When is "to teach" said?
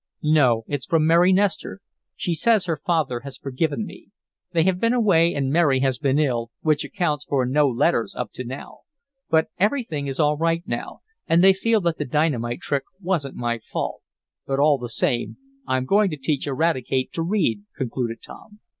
16.09-16.47